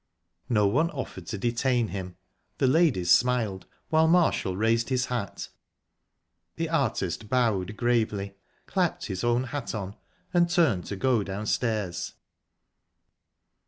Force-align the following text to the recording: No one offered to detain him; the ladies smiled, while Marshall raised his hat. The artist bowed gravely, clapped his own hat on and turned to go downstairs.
No 0.49 0.65
one 0.65 0.89
offered 0.89 1.27
to 1.27 1.37
detain 1.37 1.89
him; 1.89 2.15
the 2.57 2.65
ladies 2.65 3.11
smiled, 3.11 3.67
while 3.89 4.07
Marshall 4.07 4.57
raised 4.57 4.89
his 4.89 5.05
hat. 5.05 5.49
The 6.55 6.69
artist 6.69 7.29
bowed 7.29 7.77
gravely, 7.77 8.33
clapped 8.65 9.05
his 9.05 9.23
own 9.23 9.43
hat 9.43 9.75
on 9.75 9.95
and 10.33 10.49
turned 10.49 10.85
to 10.87 10.95
go 10.95 11.21
downstairs. 11.23 12.15